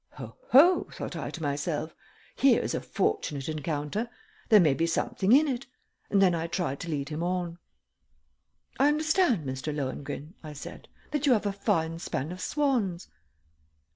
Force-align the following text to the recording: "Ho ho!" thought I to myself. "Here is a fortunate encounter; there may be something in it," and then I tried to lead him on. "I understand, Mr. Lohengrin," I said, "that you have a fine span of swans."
"Ho 0.13 0.35
ho!" 0.49 0.87
thought 0.91 1.15
I 1.15 1.29
to 1.29 1.43
myself. 1.43 1.93
"Here 2.35 2.59
is 2.59 2.73
a 2.73 2.81
fortunate 2.81 3.47
encounter; 3.47 4.09
there 4.49 4.59
may 4.59 4.73
be 4.73 4.87
something 4.87 5.31
in 5.31 5.47
it," 5.47 5.67
and 6.09 6.19
then 6.19 6.33
I 6.33 6.47
tried 6.47 6.79
to 6.79 6.89
lead 6.89 7.09
him 7.09 7.21
on. 7.21 7.59
"I 8.79 8.87
understand, 8.87 9.45
Mr. 9.45 9.71
Lohengrin," 9.71 10.33
I 10.41 10.53
said, 10.53 10.87
"that 11.11 11.27
you 11.27 11.33
have 11.33 11.45
a 11.45 11.53
fine 11.53 11.99
span 11.99 12.31
of 12.31 12.41
swans." 12.41 13.09